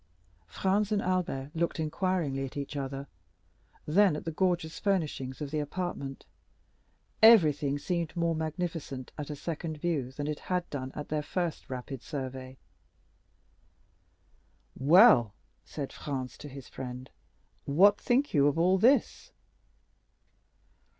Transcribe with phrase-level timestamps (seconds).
[0.47, 3.05] Franz and Albert looked inquiringly at each other,
[3.85, 6.25] then at the gorgeous furnishings of the apartment.
[7.21, 11.69] Everything seemed more magnificent at a second view than it had done at their first
[11.69, 12.57] rapid survey.
[14.75, 15.35] "Well,"
[15.65, 17.11] said Franz to his friend,
[17.65, 19.31] "what think you of all this?"